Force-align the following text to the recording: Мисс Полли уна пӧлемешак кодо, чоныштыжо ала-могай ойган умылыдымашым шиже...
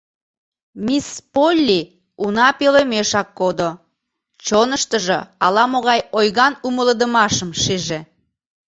Мисс 0.85 1.07
Полли 1.33 1.81
уна 2.23 2.47
пӧлемешак 2.57 3.27
кодо, 3.39 3.69
чоныштыжо 4.45 5.19
ала-могай 5.45 5.99
ойган 6.17 6.53
умылыдымашым 6.67 7.49
шиже... 7.61 7.99